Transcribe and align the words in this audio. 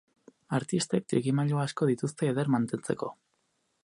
Artistek 0.59 1.05
trikimailu 1.11 1.61
asko 1.65 1.89
dituzte 1.91 2.31
eder 2.31 2.49
mantentzeko. 2.57 3.13